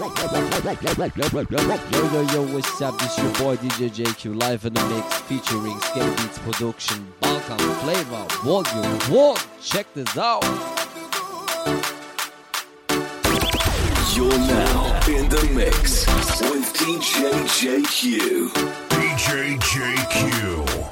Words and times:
Yo, 0.00 0.06
yo, 2.10 2.22
yo, 2.32 2.42
what's 2.54 2.80
up? 2.80 2.98
This 2.98 3.18
your 3.18 3.30
boy 3.34 3.56
DJ 3.56 3.90
JQ 3.90 4.40
live 4.40 4.64
in 4.64 4.72
the 4.72 4.82
mix 4.88 5.18
featuring 5.28 5.78
Skate 5.80 6.16
Beats 6.16 6.38
production, 6.38 7.12
Balkan 7.20 7.58
Flavor, 7.58 8.24
Volume 8.42 8.98
1. 9.10 9.36
Check 9.60 9.92
this 9.92 10.16
out. 10.16 10.42
You're 14.14 14.38
now 14.48 15.00
in 15.06 15.28
the 15.28 15.50
mix 15.54 16.06
with 16.40 16.72
DJ 16.72 17.30
JQ. 17.60 18.48
DJ 18.88 19.58
JQ. 19.58 20.90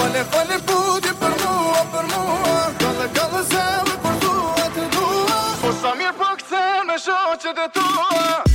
Olha, 0.00 0.26
olha, 0.32 0.58
pude 0.60 1.07
noche 7.38 7.54
de 7.54 7.68
tu 7.68 8.47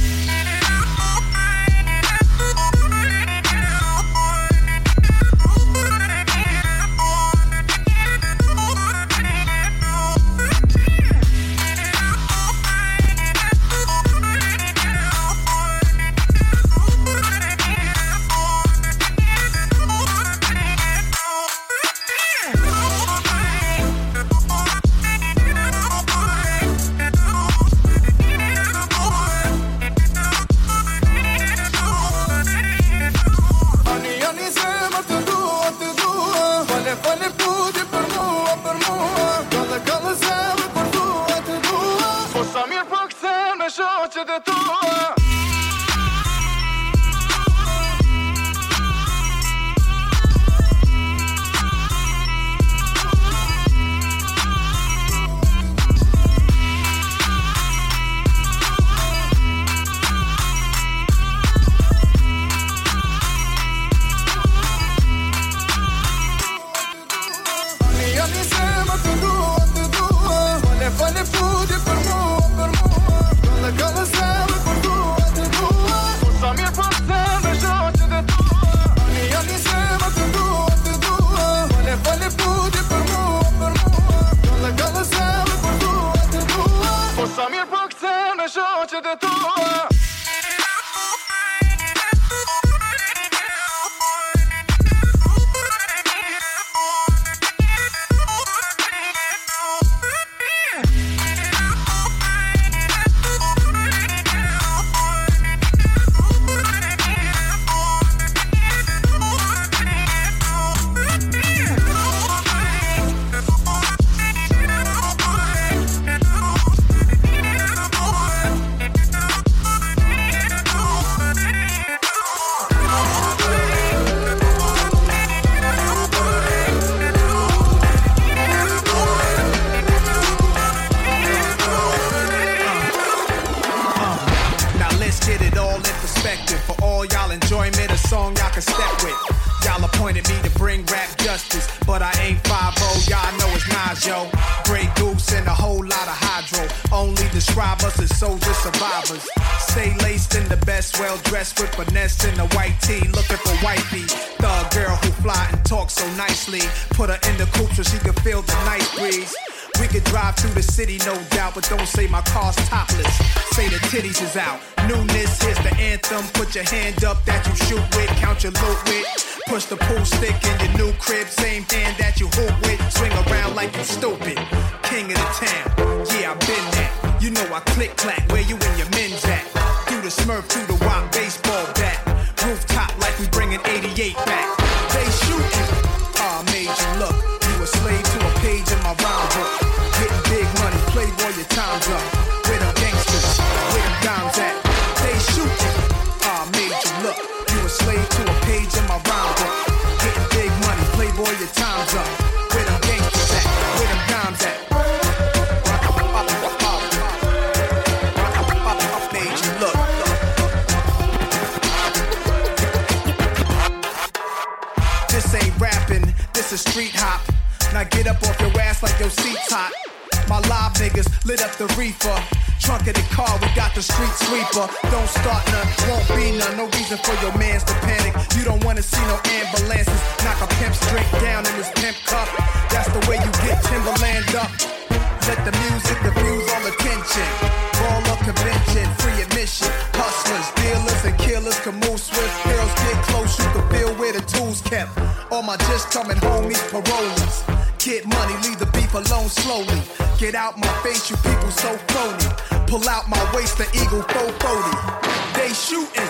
Killers 241.53 241.66
can 241.66 241.90
move 241.90 242.00
swift, 242.00 242.46
girls 242.46 242.73
get 242.73 243.03
close, 243.03 243.38
you 243.38 243.46
can 243.52 243.70
feel 243.70 243.94
where 243.96 244.14
the 244.14 244.22
tools 244.22 244.61
kept. 244.61 244.91
All 245.32 245.44
my 245.44 245.58
just 245.70 245.91
coming 245.91 246.17
homies, 246.17 246.61
parolees. 246.72 247.44
Get 247.78 248.05
money, 248.05 248.34
leave 248.44 248.59
the 248.59 248.66
beef 248.67 248.94
alone 248.94 249.29
slowly. 249.29 249.82
Get 250.17 250.35
out 250.35 250.58
my 250.58 250.67
face, 250.84 251.09
you 251.09 251.17
people 251.17 251.52
so 251.52 251.78
phony. 251.94 252.26
Pull 252.67 252.88
out 252.90 253.09
my 253.09 253.22
waist, 253.35 253.58
the 253.58 253.67
eagle 253.73 254.02
440. 254.02 255.14
They 255.38 255.53
shooting, 255.53 256.09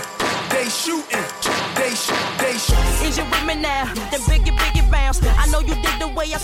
they 0.50 0.70
shooting, 0.70 1.28
they 1.76 1.92
shoot, 1.96 2.24
they 2.40 2.56
shoot. 2.58 3.04
Is 3.04 3.18
you 3.18 3.26
with 3.26 3.46
me 3.46 3.56
now? 3.56 3.92
The 4.12 4.24
bigger, 4.30 4.54
bigger 4.56 4.88
bounce. 4.92 5.20
I 5.24 5.48
know 5.52 5.60
you 5.60 5.76
dig 5.76 6.00
the 6.00 6.08
way 6.08 6.32
I 6.34 6.40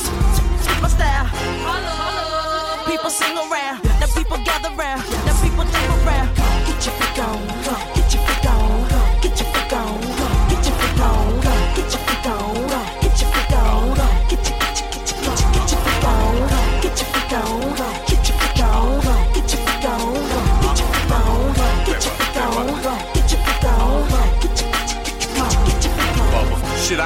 my 0.81 0.89
style. 0.89 1.25
Hello. 1.63 2.85
People 2.89 3.09
sing 3.09 3.37
around, 3.37 3.83
the 4.01 4.07
people 4.15 4.37
gather 4.43 4.75
round, 4.75 5.03
the 5.23 5.33
people 5.43 5.63
jump 5.63 6.05
around. 6.05 6.35
Get 6.65 6.85
your 6.85 6.95
freak 6.95 7.19
on. 7.23 7.58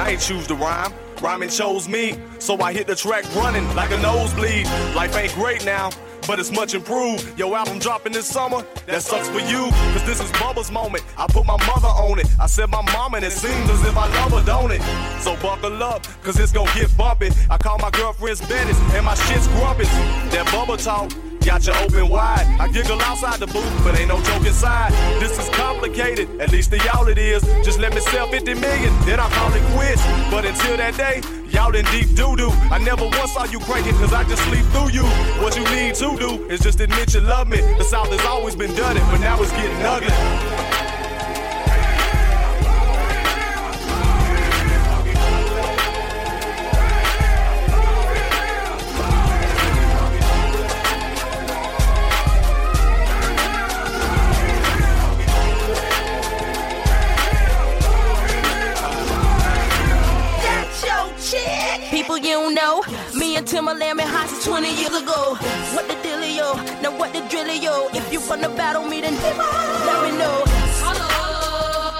I 0.04 0.10
ain't 0.10 0.20
choose 0.20 0.46
to 0.48 0.54
rhyme. 0.54 0.92
Rhyming 1.22 1.48
chose 1.48 1.88
me, 1.88 2.18
so 2.38 2.60
I 2.60 2.74
hit 2.74 2.86
the 2.86 2.94
track 2.94 3.24
running 3.34 3.66
like 3.74 3.90
a 3.90 3.96
nosebleed. 4.02 4.66
Life 4.94 5.16
ain't 5.16 5.32
great 5.32 5.64
now, 5.64 5.88
but 6.26 6.38
it's 6.38 6.50
much 6.52 6.74
improved. 6.74 7.38
Yo, 7.38 7.54
album 7.54 7.78
dropping 7.78 8.12
this 8.12 8.26
summer, 8.26 8.66
that 8.84 9.00
sucks 9.00 9.30
for 9.30 9.38
you, 9.38 9.70
cause 9.94 10.04
this 10.04 10.20
is 10.20 10.30
Bubba's 10.32 10.70
moment. 10.70 11.04
I 11.16 11.26
put 11.26 11.46
my 11.46 11.56
mother 11.66 11.88
on 11.88 12.18
it. 12.18 12.26
I 12.38 12.44
said 12.44 12.68
my 12.68 12.82
mom, 12.92 13.14
and 13.14 13.24
it 13.24 13.32
seems 13.32 13.70
as 13.70 13.82
if 13.86 13.96
I 13.96 14.06
love 14.20 14.32
her, 14.32 14.44
don't 14.44 14.72
it? 14.72 14.82
So 15.22 15.36
buckle 15.36 15.82
up, 15.82 16.06
cause 16.22 16.38
it's 16.38 16.52
gonna 16.52 16.70
get 16.74 16.94
bumpy. 16.98 17.30
I 17.48 17.56
call 17.56 17.78
my 17.78 17.88
girlfriends 17.88 18.42
Bettis, 18.46 18.78
and 18.92 19.06
my 19.06 19.14
shit's 19.14 19.48
grumpy. 19.56 19.84
That 20.34 20.44
Bubba 20.48 20.84
talk. 20.84 21.10
Got 21.44 21.66
you 21.66 21.74
open 21.74 22.08
wide. 22.08 22.46
I 22.58 22.68
giggle 22.68 23.00
outside 23.02 23.38
the 23.38 23.46
booth, 23.46 23.84
but 23.84 23.98
ain't 23.98 24.08
no 24.08 24.20
joke 24.22 24.46
inside. 24.46 24.92
This 25.20 25.38
is 25.38 25.48
complicated, 25.50 26.40
at 26.40 26.50
least 26.50 26.70
to 26.70 26.78
y'all 26.78 27.06
it 27.08 27.18
is. 27.18 27.42
Just 27.62 27.78
let 27.78 27.94
me 27.94 28.00
sell 28.00 28.26
50 28.28 28.54
million, 28.54 28.92
then 29.04 29.20
I'll 29.20 29.28
call 29.28 29.52
it 29.52 29.62
quits. 29.76 30.02
But 30.30 30.46
until 30.46 30.78
that 30.78 30.96
day, 30.96 31.20
y'all 31.50 31.74
in 31.74 31.84
deep 31.86 32.16
doo 32.16 32.34
doo. 32.34 32.50
I 32.70 32.78
never 32.78 33.04
once 33.04 33.34
saw 33.34 33.44
you 33.44 33.60
cranking, 33.60 33.92
cause 33.98 34.14
I 34.14 34.24
just 34.24 34.42
sleep 34.44 34.64
through 34.72 34.90
you. 34.90 35.04
What 35.42 35.54
you 35.54 35.64
need 35.64 35.94
to 35.96 36.16
do 36.16 36.48
is 36.48 36.60
just 36.60 36.80
admit 36.80 37.12
you 37.12 37.20
love 37.20 37.48
me. 37.48 37.58
The 37.58 37.84
South 37.84 38.08
has 38.08 38.24
always 38.24 38.56
been 38.56 38.74
done 38.74 38.96
it, 38.96 39.04
but 39.10 39.18
now 39.20 39.40
it's 39.42 39.52
getting 39.52 39.82
ugly. 39.82 40.83
People 62.14 62.30
you 62.30 62.54
know, 62.54 62.80
me 63.16 63.34
and 63.34 63.44
Timbaland 63.44 63.96
been 63.96 64.06
hot 64.06 64.28
since 64.28 64.44
20 64.44 64.68
years 64.68 64.94
ago. 65.02 65.34
What 65.74 65.88
the 65.88 65.94
dealio? 65.94 66.54
Now 66.80 66.96
what 66.96 67.12
the 67.12 67.18
drillio? 67.22 67.92
If 67.92 68.12
you 68.12 68.20
wanna 68.28 68.50
battle 68.50 68.84
me, 68.84 69.00
then 69.00 69.14
let 69.14 69.98
me 70.04 70.16
know. 70.16 70.44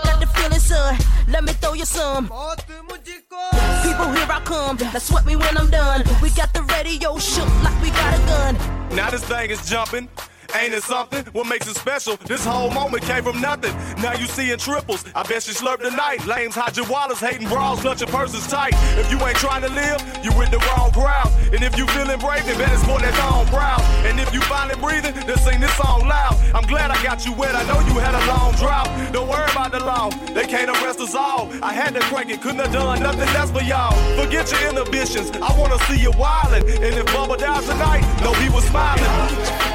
Got 0.05 0.20
the 0.20 0.26
feeling, 0.34 0.61
son. 0.61 0.96
Let 1.26 1.43
me 1.43 1.52
throw 1.55 1.72
you 1.72 1.84
some. 1.84 2.26
People, 2.26 4.12
here 4.14 4.31
I 4.31 4.40
come. 4.44 4.76
Now 4.76 4.99
sweat 5.00 5.26
me 5.26 5.34
when 5.34 5.56
I'm 5.58 5.69
done. 5.69 6.05
We 6.22 6.31
got 6.31 6.55
the 6.55 6.62
radio 6.62 7.19
shook 7.19 7.49
like 7.64 7.82
we 7.82 7.90
got 7.90 8.14
a 8.14 8.19
gun. 8.26 8.94
Now 8.94 9.10
this 9.10 9.25
thing 9.25 9.50
is 9.50 9.69
jumping. 9.69 10.08
Ain't 10.55 10.73
it 10.73 10.85
something? 10.85 11.25
What 11.33 11.49
makes 11.49 11.67
it 11.67 11.75
special? 11.75 12.17
This 12.27 12.45
whole 12.45 12.71
moment 12.71 13.03
came 13.03 13.25
from 13.25 13.41
nothing. 13.41 13.75
Now 14.01 14.15
you 14.15 14.27
seeing 14.27 14.56
triples. 14.56 15.05
I 15.15 15.25
bet 15.25 15.49
you 15.49 15.55
slurp 15.55 15.81
tonight. 15.81 16.25
Lames 16.27 16.56
your 16.77 16.87
wallets, 16.87 17.21
hating 17.21 17.49
bras, 17.49 17.81
clutching 17.81 18.09
purses 18.09 18.47
tight. 18.47 18.73
If 18.97 19.11
you 19.11 19.19
ain't 19.27 19.37
trying 19.37 19.62
to 19.62 19.69
live, 19.69 20.01
you 20.23 20.31
with 20.39 20.51
the 20.53 20.59
wrong 20.71 20.93
crowd. 20.93 21.27
And 21.53 21.62
if 21.65 21.77
you 21.77 21.87
feeling 21.89 22.21
brave, 22.21 22.47
then 22.47 22.56
better 22.56 22.79
sport 22.79 23.03
that 23.03 23.15
thong 23.15 23.47
proud. 23.47 23.81
And 24.06 24.21
if 24.21 24.33
you 24.33 24.41
finally 24.43 24.79
breathing, 24.81 25.15
then 25.27 25.37
sing 25.39 25.61
this 25.61 25.75
song 25.75 26.06
loud. 26.06 26.37
I'm 26.55 26.67
glad 26.67 26.91
I 26.93 27.03
got 27.03 27.27
you 27.27 27.33
wet. 27.33 27.56
I 27.56 27.65
know 27.67 27.81
you 27.91 27.99
had 27.99 28.15
a 28.15 28.25
long 28.27 28.55
drought. 28.55 28.87
Don't 29.12 29.29
worry 29.29 29.51
about 29.51 29.73
the 29.73 29.81
law. 29.81 30.11
They 30.35 30.47
can't 30.47 30.71
arrest 30.71 31.01
us 31.01 31.17
all. 31.17 31.51
I 31.62 31.73
had 31.73 31.95
to 31.95 32.01
crank 32.12 32.31
it, 32.31 32.41
couldn't 32.41 32.61
have 32.61 32.73
done 32.73 33.03
nothing 33.03 33.29
else 33.35 33.51
for 33.51 33.62
y'all. 33.62 33.95
Forget 34.23 34.51
your 34.53 34.71
inhibitions. 34.71 35.33
I 35.33 35.51
wanna 35.59 35.79
see 35.91 36.01
you 36.01 36.12
wildin'. 36.12 36.62
And 36.62 36.95
if 36.95 37.06
Bubba 37.06 37.39
dies 37.39 37.67
tonight, 37.67 38.03
know 38.23 38.33
he 38.35 38.49
was 38.51 38.65
smiling. 38.65 39.74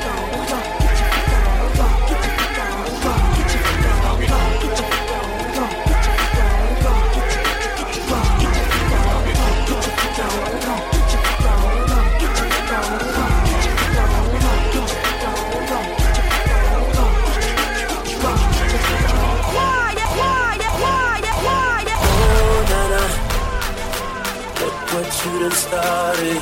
Done 25.39 25.51
started. 25.51 26.41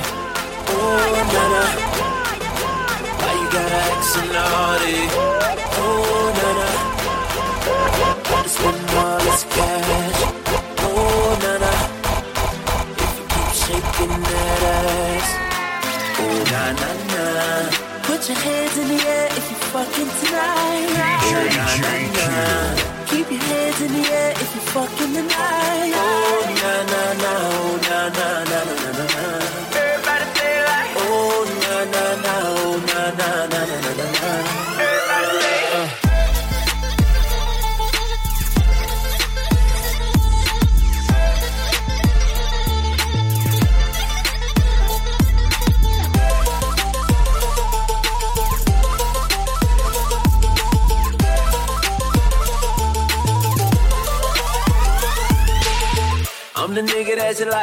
Oh, 0.69 0.73
oh, 0.73 1.21
Nana, 1.33 1.63
why 3.21 3.31
you 3.39 3.47
gotta 3.53 3.79
act 3.94 4.05
so 4.13 4.21
naughty? 4.35 4.99
Oh, 5.81 6.33
Nana, 6.39 6.69
to 8.44 8.49
spend 8.49 8.89
all 8.97 9.19
this 9.25 9.44
cash. 9.53 10.19
Oh, 10.81 11.38
Nana, 11.44 11.73
if 13.03 13.13
you 13.19 13.25
keep 13.33 13.49
shaking 13.61 14.15
that 14.29 14.61
ass. 14.81 15.29
Oh, 16.19 16.38
na 16.51 16.63
na 16.81 16.89
na. 17.13 17.25
Put 18.07 18.21
your 18.27 18.39
hands 18.39 18.77
in 18.81 18.88
the 18.88 19.00
air 19.05 19.27
if 19.38 19.45
you 19.51 19.57
fucking 19.73 20.11
tonight. 20.21 20.89
Oh, 21.21 21.45
na 21.57 21.65
na 21.83 21.93
na. 22.17 22.33
Keep 23.05 23.27
your 23.29 23.41
hands 23.41 23.79
in 23.81 23.91
the 23.93 24.03
air 24.09 24.31
if 24.31 24.50
you 24.55 24.61
fucking 24.73 25.13
tonight. 25.13 25.93
Oh 25.95 26.27
na 26.61 27.03
na 27.21 27.56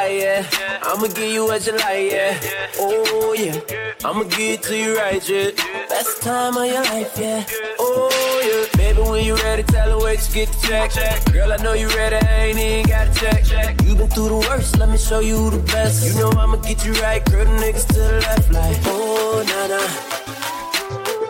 like, 0.05 0.21
yeah. 0.21 0.79
I'ma 0.83 1.07
give 1.07 1.31
you 1.31 1.45
what 1.45 1.65
you 1.65 1.73
like, 1.73 2.11
yeah. 2.11 2.37
Oh, 2.79 3.35
yeah. 3.37 3.59
I'ma 4.03 4.23
give 4.23 4.59
it 4.59 4.63
to 4.63 4.77
you 4.77 4.97
right, 4.97 5.29
yeah. 5.29 5.51
Best 5.89 6.21
time 6.21 6.57
of 6.57 6.65
your 6.65 6.83
life, 6.83 7.17
yeah. 7.17 7.45
Oh, 7.79 8.09
yeah. 8.47 8.77
Baby, 8.77 9.01
when 9.09 9.25
you 9.25 9.35
ready, 9.35 9.63
tell 9.63 9.89
her 9.89 10.05
wait 10.05 10.19
to 10.19 10.31
get 10.31 10.49
the 10.49 10.89
check. 10.93 11.33
Girl, 11.33 11.51
I 11.51 11.57
know 11.57 11.73
you 11.73 11.87
ready, 11.89 12.15
I 12.15 12.45
ain't 12.45 12.59
even 12.59 12.85
got 12.87 13.13
to 13.13 13.43
check. 13.43 13.81
You 13.83 13.95
been 13.95 14.09
through 14.09 14.29
the 14.29 14.47
worst, 14.47 14.77
let 14.77 14.89
me 14.89 14.97
show 14.97 15.19
you 15.19 15.49
the 15.49 15.59
best. 15.73 16.05
You 16.05 16.13
know 16.19 16.31
I'ma 16.31 16.57
get 16.57 16.85
you 16.85 16.93
right, 17.01 17.23
girl, 17.25 17.45
the 17.45 17.51
niggas 17.51 17.87
to 17.87 17.99
the 17.99 18.19
left, 18.27 18.51
like, 18.51 18.77
oh, 18.85 19.43
nah. 19.49 19.67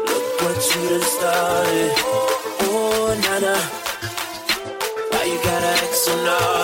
Look 0.10 0.41
what 0.41 0.58
you 0.75 0.89
done 0.89 1.01
started. 1.01 1.91
Oh, 2.67 3.15
nah. 3.24 3.86
Why 5.12 5.24
you 5.24 5.38
gotta 5.44 5.67
act 5.84 5.96
so 5.96 6.55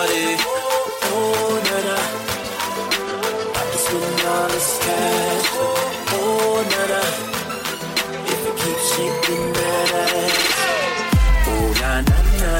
Oh, 11.48 11.74
na 11.80 12.00
na 12.02 12.18
na. 12.40 12.52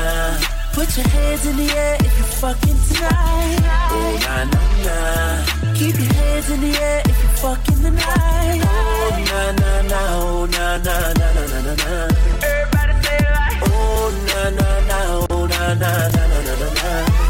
Put 0.73 0.97
your 0.97 1.07
hands 1.09 1.45
in 1.47 1.57
the 1.57 1.69
air 1.77 1.97
if 2.01 2.17
you're 2.19 2.35
fucking 2.43 2.79
tonight. 2.89 3.61
Oh, 3.93 4.19
na 4.25 4.37
na 4.53 4.63
na. 4.87 4.97
Keep 5.75 5.97
your 6.01 6.13
hands 6.15 6.49
in 6.51 6.61
the 6.61 6.73
air 6.81 7.03
if 7.05 7.19
you're 7.23 7.37
fucking 7.45 7.81
tonight. 7.83 8.63
Oh, 8.65 9.25
na 9.29 9.53
na 9.61 9.83
na. 9.91 10.01
Oh, 10.17 10.47
na 10.47 10.79
na 10.79 10.97
na 11.13 11.27
na 11.37 11.43
na 11.53 11.59
na 11.67 11.75
na. 11.83 11.93
Everybody 12.41 12.95
say 13.05 13.21
like. 13.37 13.61
Oh, 13.69 14.09
na 14.29 14.41
na 14.59 14.69
na. 14.89 14.99
Oh, 15.31 15.47
na 15.47 15.75
na 15.75 15.91
na 16.09 16.23
na 16.33 16.39
na 16.41 16.55
na 16.57 17.22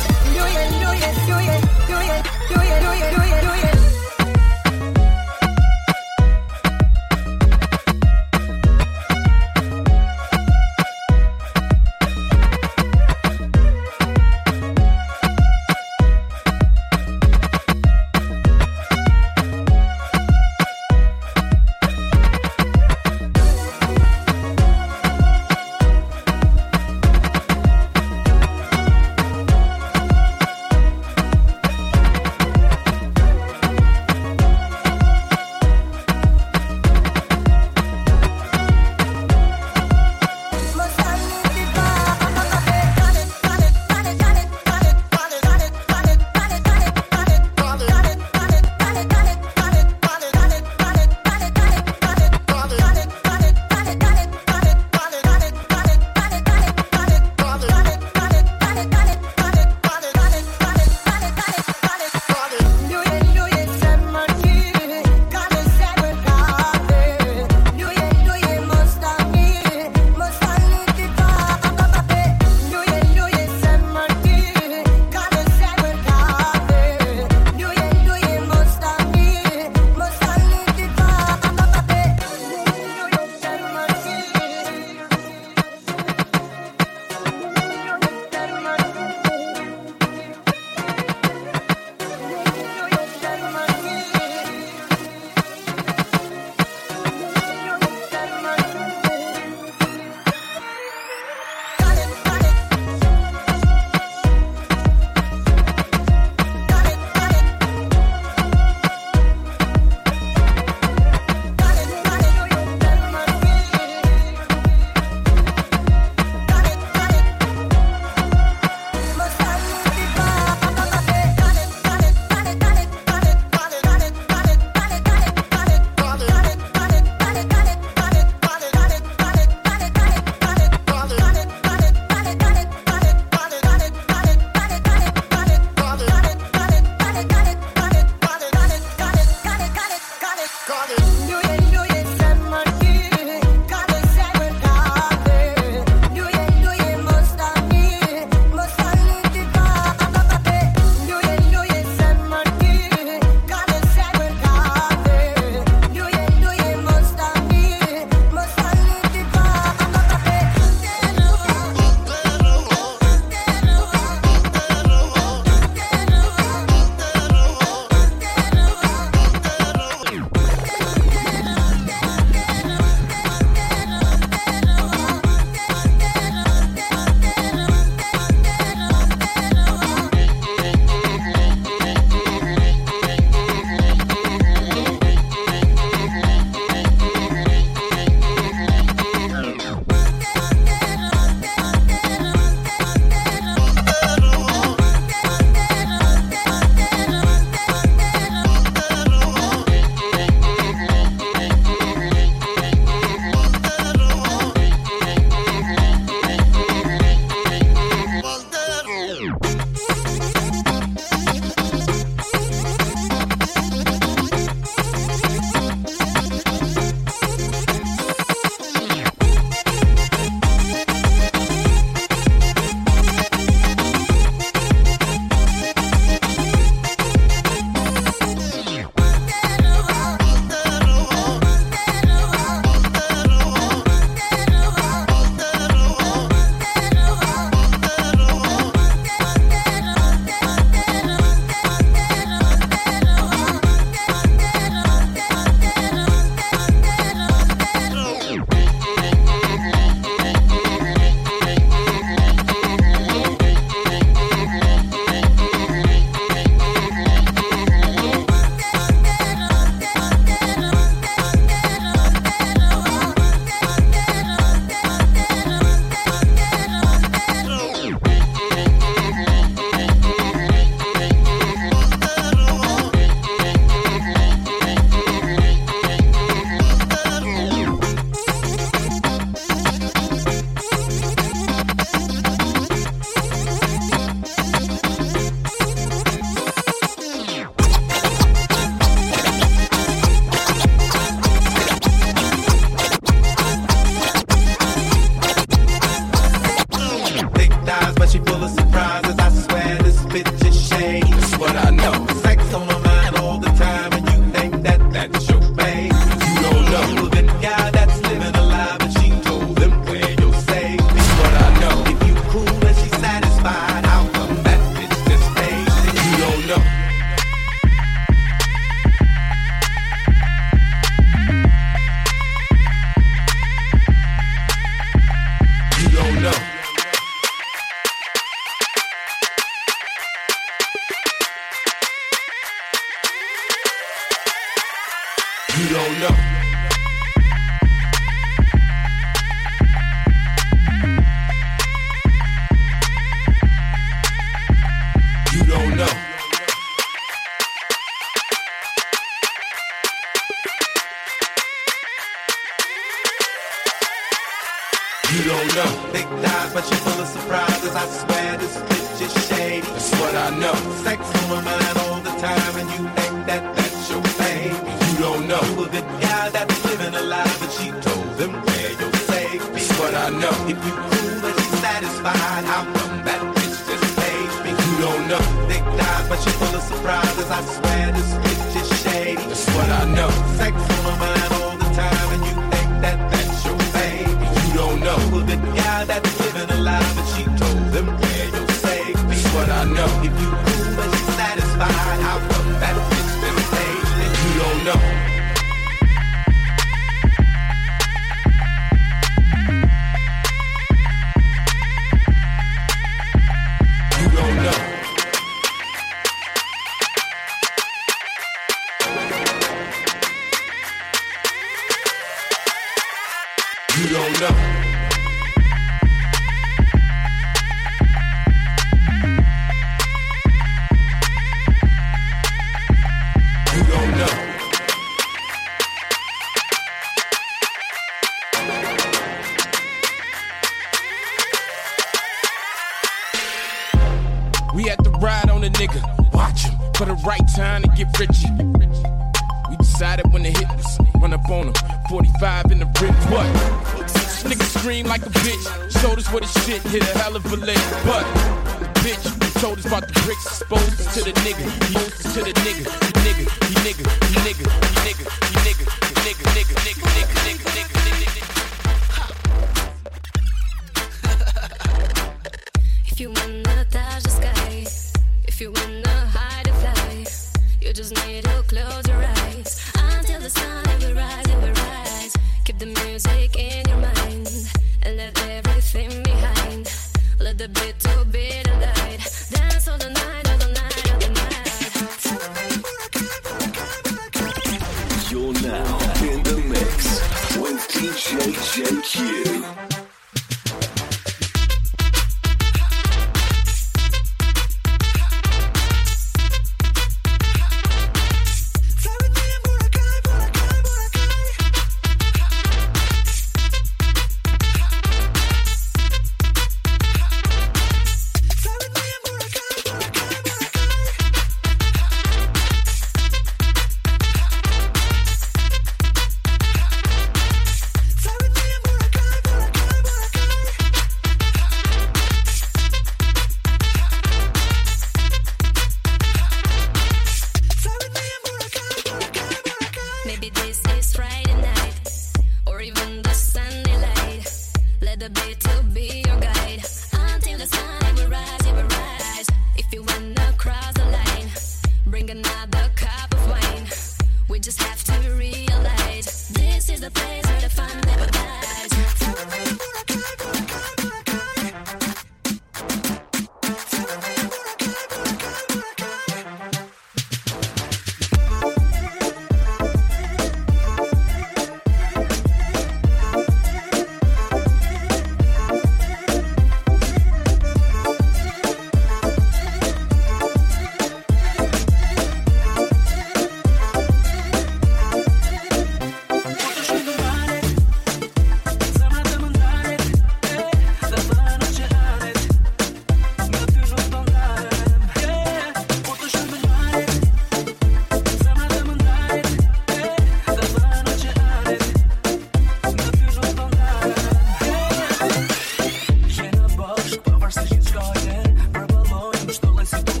мечтает 597.61 598.51
про 598.53 598.67
баллоны, 598.67 599.31
что 599.31 599.47
лосит 599.51 600.00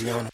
Get 0.00 0.31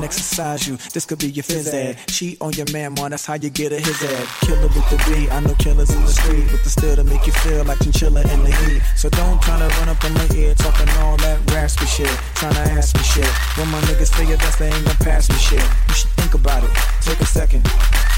can 0.00 0.04
exercise 0.06 0.66
you, 0.66 0.76
this 0.94 1.04
could 1.04 1.18
be 1.18 1.28
your 1.28 1.42
phys 1.42 1.72
ed. 1.72 1.98
Cheat 2.06 2.40
on 2.40 2.52
your 2.52 2.66
man, 2.72 2.94
man, 2.94 3.10
that's 3.10 3.26
how 3.26 3.34
you 3.34 3.50
get 3.50 3.72
a 3.72 3.78
his 3.78 4.02
ed. 4.02 4.26
Killer 4.40 4.62
with 4.62 4.88
the 4.88 4.96
B, 5.06 5.28
I 5.30 5.40
know 5.40 5.54
killers 5.54 5.90
in 5.90 6.00
the 6.00 6.08
street. 6.08 6.50
With 6.50 6.62
the 6.64 6.70
still 6.70 6.96
to 6.96 7.04
make 7.04 7.26
you 7.26 7.32
feel 7.32 7.64
like 7.64 7.78
chinchilla 7.80 8.22
in 8.32 8.42
the 8.42 8.50
heat. 8.50 8.82
So 8.96 9.10
don't 9.10 9.40
try 9.42 9.58
to 9.58 9.68
run 9.76 9.88
up 9.88 10.02
in 10.04 10.14
my 10.14 10.26
ear 10.34 10.54
talking 10.54 10.88
all 11.00 11.16
that 11.18 11.38
raspy 11.52 11.86
shit. 11.86 12.08
Trying 12.34 12.54
to 12.54 12.60
ask 12.72 12.96
me 12.96 13.02
shit. 13.02 13.28
When 13.58 13.68
my 13.68 13.80
niggas 13.82 14.12
it, 14.30 14.38
that's 14.40 14.56
they 14.56 14.72
ain't 14.72 14.84
gonna 14.84 14.98
pass 15.00 15.28
me 15.28 15.36
shit. 15.36 15.64
You 15.88 15.94
should 15.94 16.10
think 16.10 16.34
about 16.34 16.64
it, 16.64 16.70
take 17.02 17.20
a 17.20 17.26
second. 17.26 17.64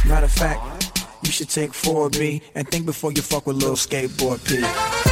Matter 0.07 0.27
of 0.27 0.33
fact, 0.33 1.03
you 1.25 1.33
should 1.33 1.49
take 1.49 1.73
4B 1.73 2.43
and 2.55 2.69
think 2.69 2.87
before 2.87 3.13
you 3.13 3.23
fuck 3.23 3.47
with 3.47 3.57
little 3.57 3.77
skateboard 3.77 4.45
P. 4.47 5.12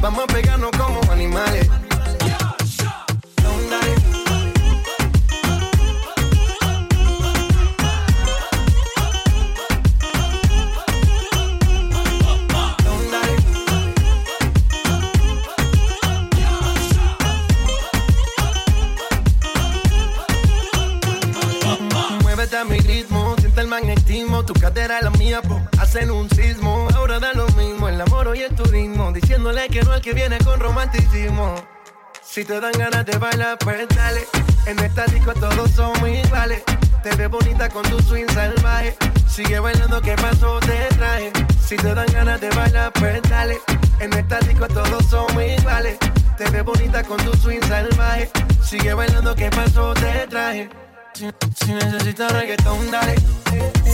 Vamos 0.00 0.24
a 0.24 0.26
pegarnos 0.28 0.70
como 0.72 1.00
animales. 1.12 1.68
Muévete 22.22 22.56
a 22.56 22.64
mi 22.64 22.78
ritmo, 22.78 23.34
siente 23.40 23.60
el 23.60 23.66
magnetismo, 23.66 24.44
tu 24.44 24.54
cadera 24.54 24.98
es 24.98 25.04
la 25.04 25.10
mía, 25.10 25.42
po, 25.42 25.60
hacen 25.80 26.10
un 26.12 26.30
sismo. 26.30 26.86
Ahora 26.94 27.18
da 27.18 27.32
lo 27.32 27.46
mismo, 27.46 27.47
el 27.98 28.02
amor 28.02 28.36
y 28.36 28.42
el 28.42 28.54
turismo, 28.54 29.10
diciéndole 29.10 29.66
que 29.68 29.82
no 29.82 29.92
al 29.92 30.00
que 30.00 30.12
viene 30.12 30.38
con 30.38 30.60
romanticismo. 30.60 31.56
Si 32.22 32.44
te 32.44 32.60
dan 32.60 32.70
ganas 32.78 33.04
de 33.04 33.18
bailar, 33.18 33.58
pues 33.58 33.88
dale. 33.88 34.24
En 34.66 34.78
esta 34.78 35.04
disco 35.06 35.34
todos 35.34 35.68
somos 35.72 36.08
iguales. 36.08 36.62
Te 37.02 37.16
ves 37.16 37.28
bonita 37.28 37.68
con 37.68 37.82
tu 37.90 38.00
swing 38.02 38.28
salvaje. 38.32 38.96
Sigue 39.28 39.58
bailando, 39.58 40.00
que 40.00 40.14
pasó? 40.14 40.60
Te 40.60 40.86
traje. 40.94 41.32
Si 41.60 41.74
te 41.76 41.92
dan 41.92 42.06
ganas 42.12 42.40
de 42.40 42.50
bailar, 42.50 42.92
pues 42.92 43.20
dale. 43.22 43.58
En 43.98 44.12
esta 44.12 44.38
disco 44.40 44.68
todos 44.68 45.04
somos 45.06 45.42
iguales. 45.42 45.98
Te 46.36 46.48
ves 46.50 46.64
bonita 46.64 47.02
con 47.02 47.16
tu 47.16 47.36
swing 47.38 47.62
salvaje. 47.66 48.30
Sigue 48.62 48.94
bailando, 48.94 49.34
que 49.34 49.50
pasó? 49.50 49.92
Te 49.94 50.24
traje. 50.28 50.70
Si, 51.14 51.28
si 51.56 51.72
necesitas 51.72 52.30
reggaetón, 52.30 52.92
dale. 52.92 53.16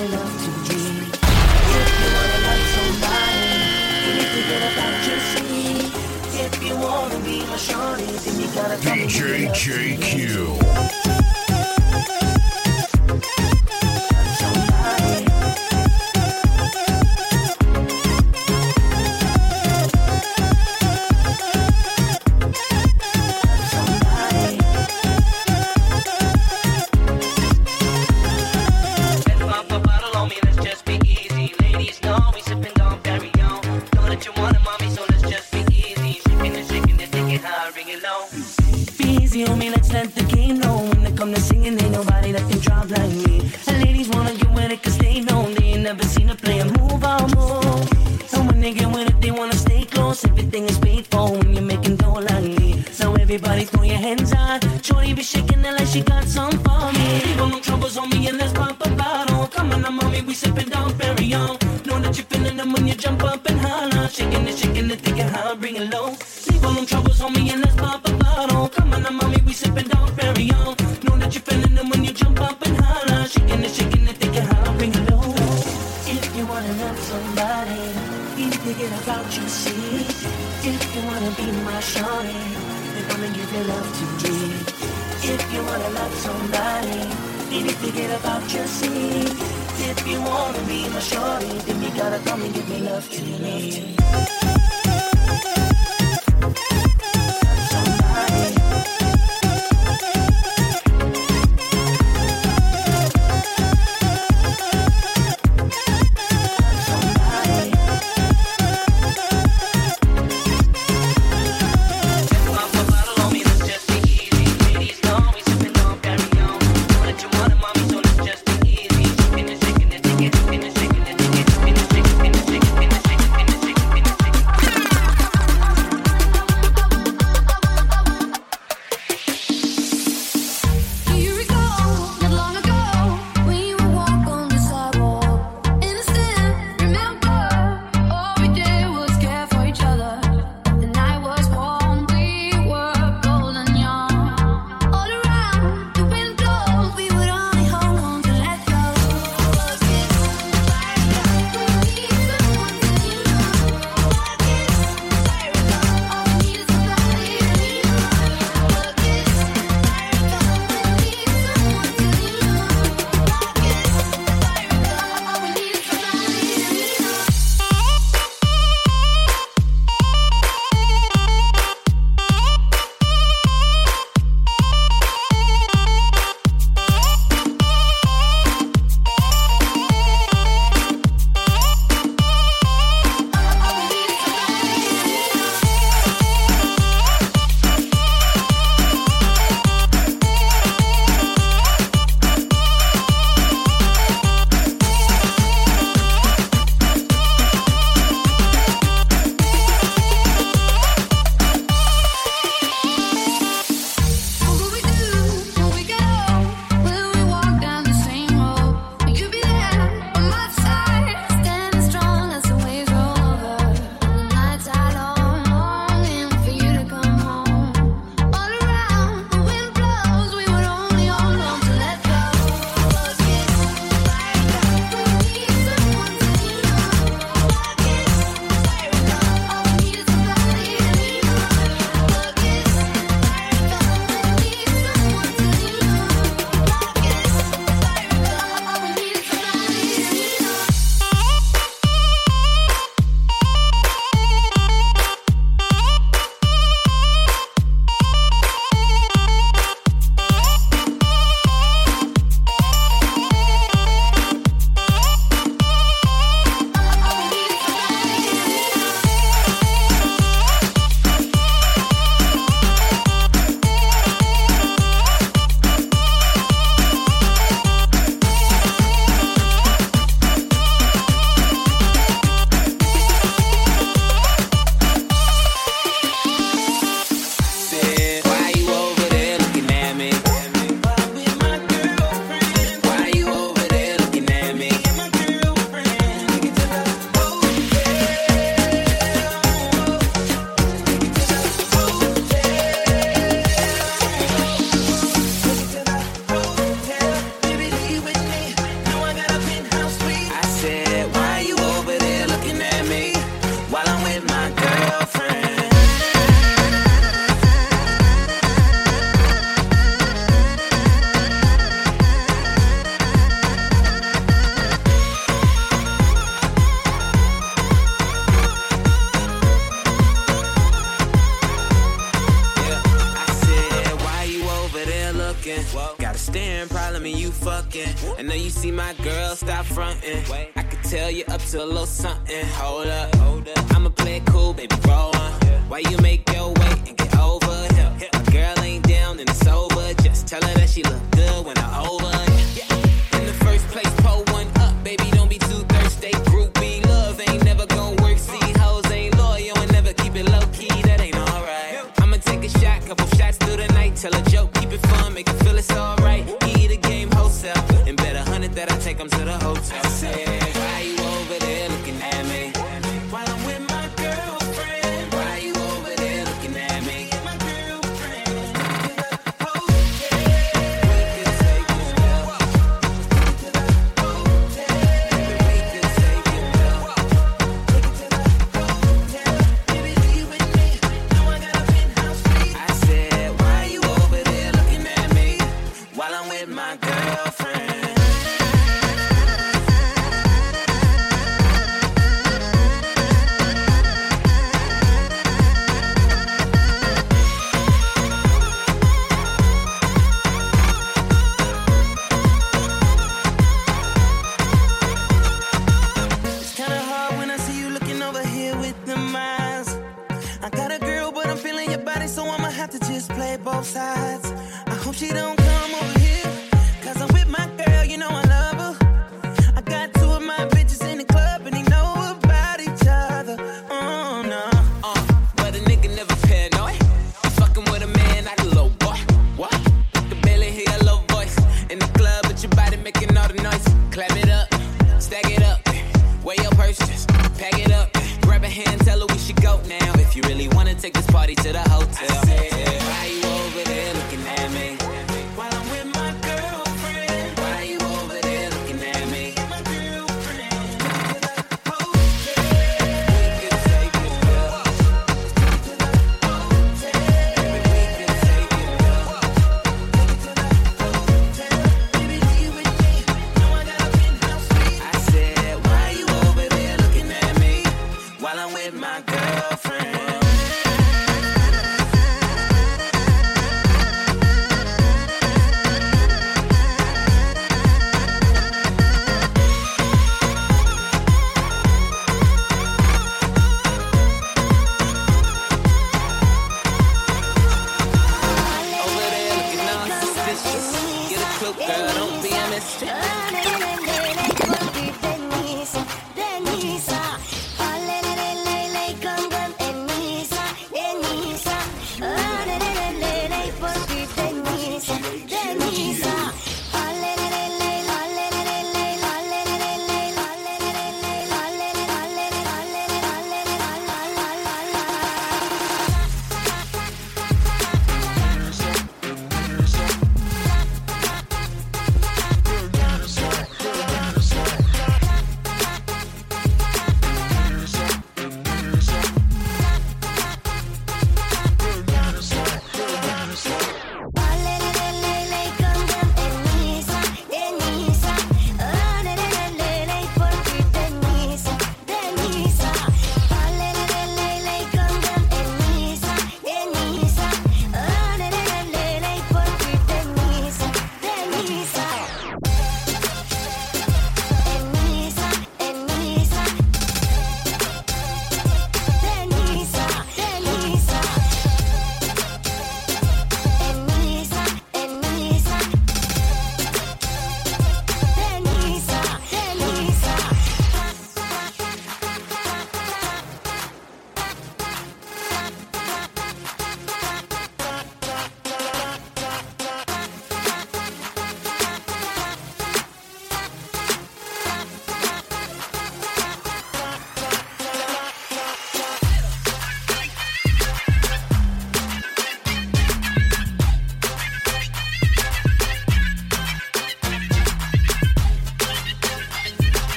DJ 0.00 0.08
love 0.12 0.44
to 0.44 0.50
me. 0.50 0.80
JQ. 9.52 11.39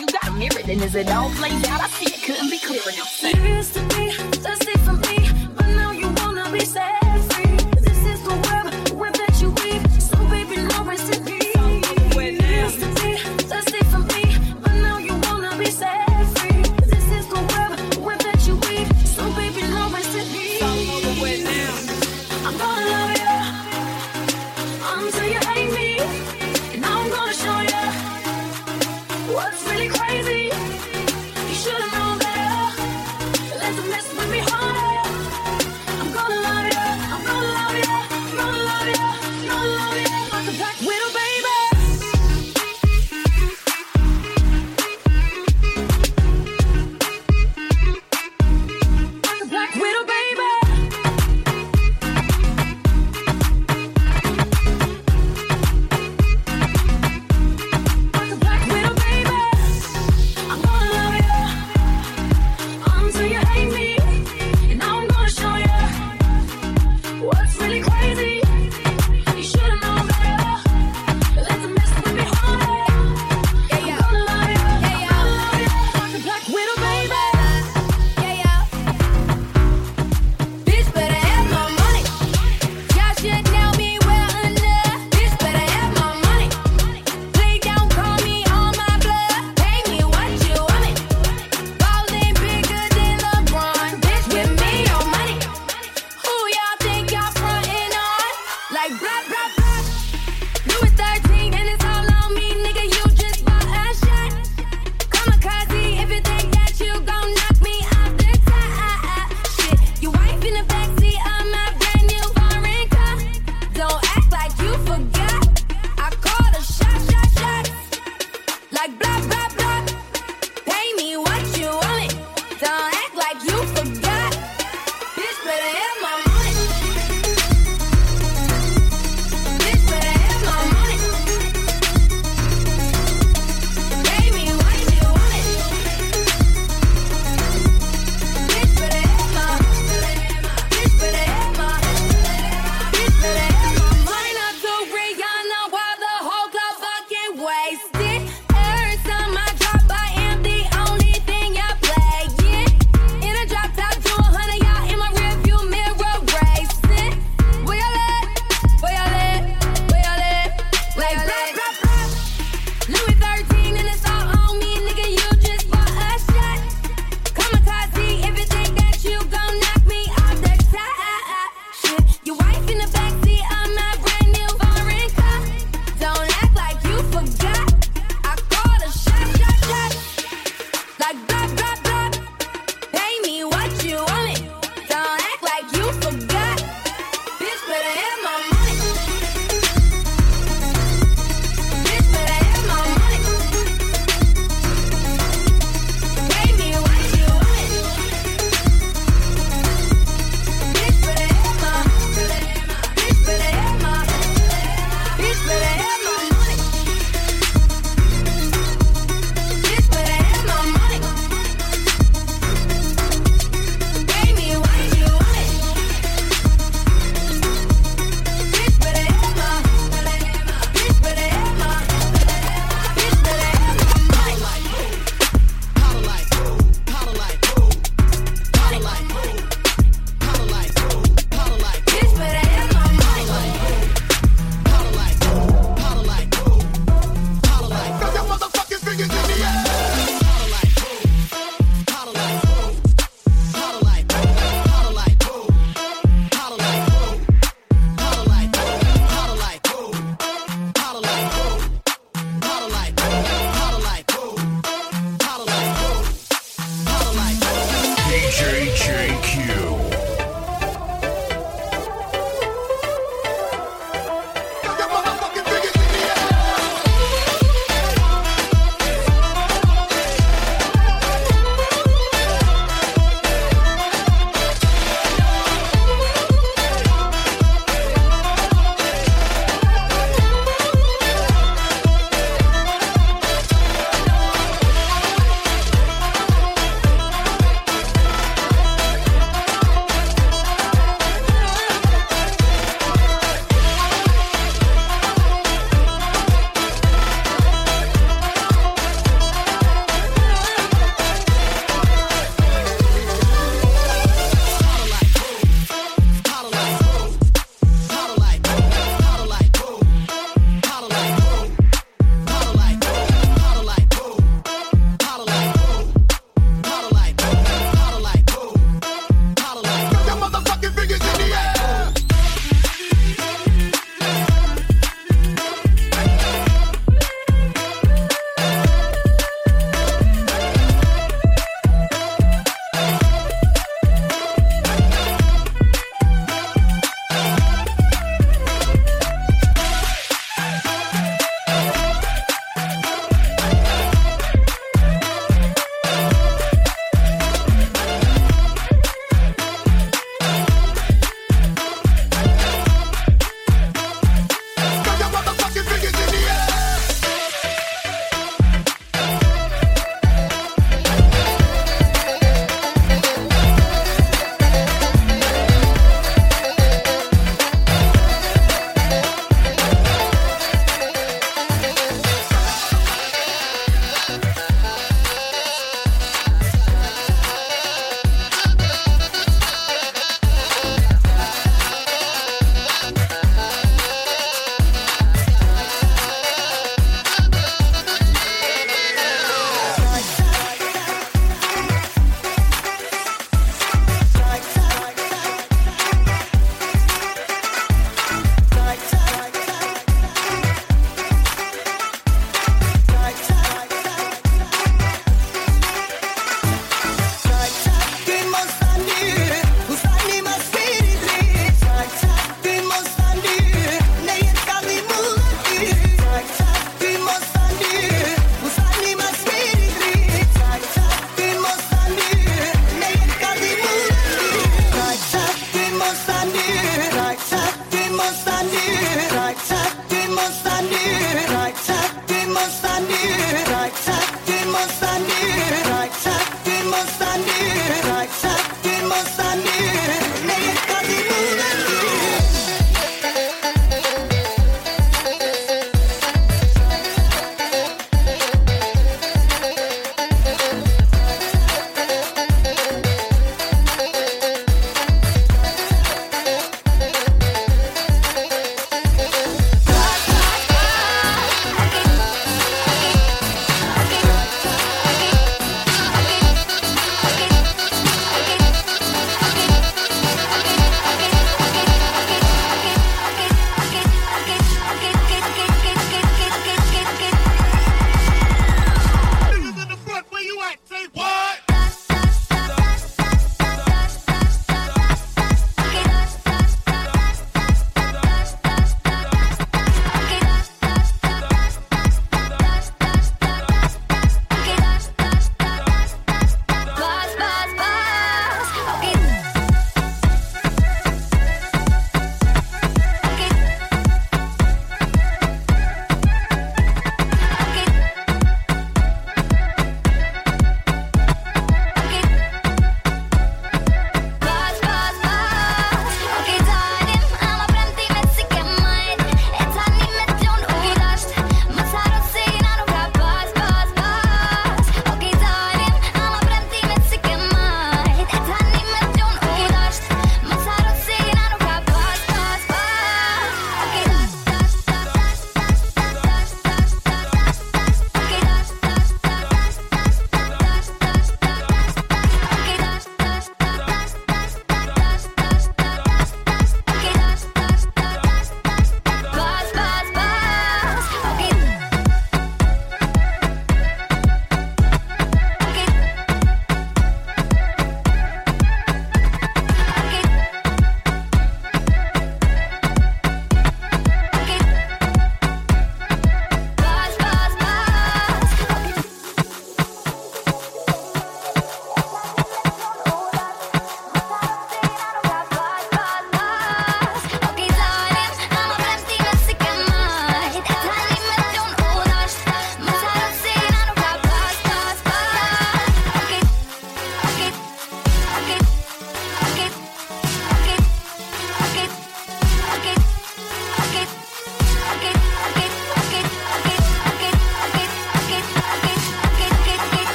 you 0.00 0.06
got 0.06 0.34
mirrored, 0.34 0.68
and 0.68 0.82
as 0.82 0.94
it 0.94 1.10
all 1.10 1.30
played 1.30 1.66
out, 1.66 1.80
I 1.80 1.88
see 1.88 2.14
it 2.14 2.22
couldn't 2.22 2.50
be 2.50 2.58
clear 2.58 2.80
enough. 2.82 3.08
Serious 3.08 3.72
to 3.74 3.82
me, 3.82 4.12
just 4.42 4.79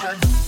Bye. 0.00 0.39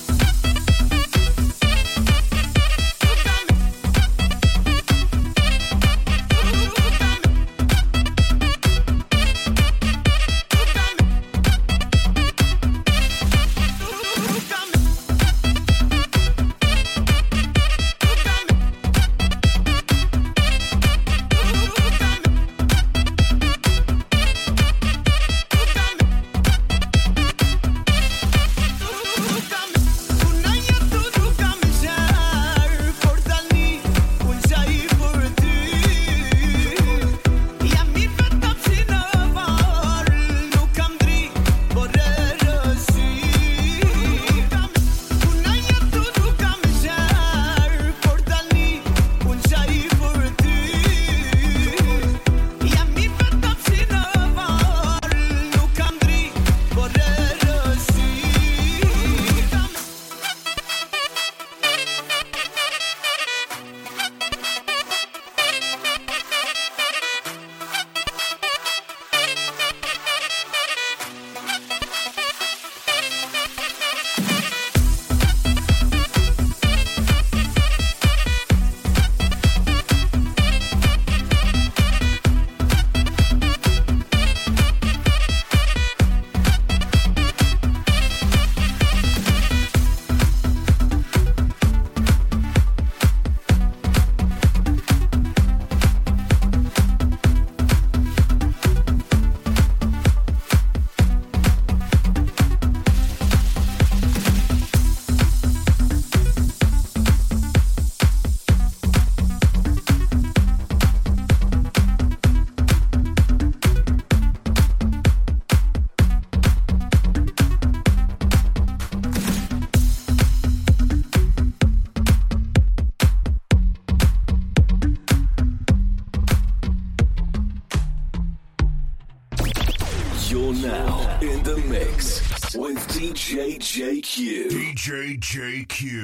With 134.84 134.94
DJ 134.94 135.18
JQ. 135.18 135.68
DJ 135.68 135.68
JQ. 135.68 136.01